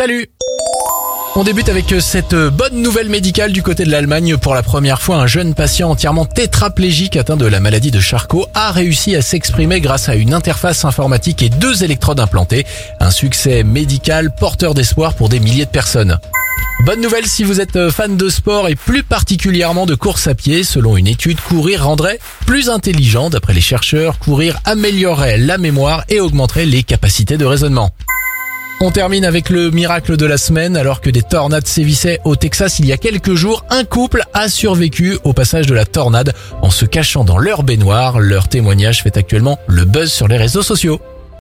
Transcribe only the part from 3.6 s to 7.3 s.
côté de l'Allemagne. Pour la première fois, un jeune patient entièrement tétraplégique